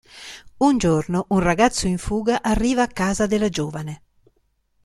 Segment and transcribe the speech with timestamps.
[0.57, 4.01] Un giorno un ragazzo in fuga arriva a casa della giovane.